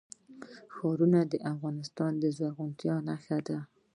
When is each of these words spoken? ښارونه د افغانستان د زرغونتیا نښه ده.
ښارونه 0.73 1.19
د 1.31 1.33
افغانستان 1.51 2.11
د 2.21 2.23
زرغونتیا 2.37 2.95
نښه 3.07 3.37
ده. 3.47 3.59